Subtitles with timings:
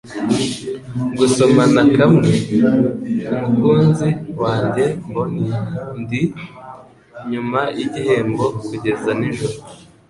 [1.17, 2.31] Gusomana kamwe,
[3.39, 4.09] mukunzi
[4.41, 5.47] wanjye bonny,
[6.01, 6.21] Ndi
[7.31, 9.55] nyuma yigihembo kugeza nijoro,